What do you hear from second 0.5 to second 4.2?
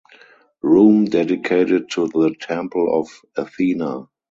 Room dedicated to the temple of Athena.